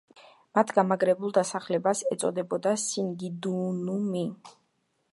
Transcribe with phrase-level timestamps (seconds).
[0.57, 4.29] მათ გამაგრებულ დასახლებას ეწოდებოდა სინგიდუნუმი.